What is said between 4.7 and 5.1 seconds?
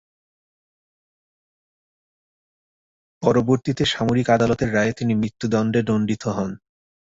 রায়ে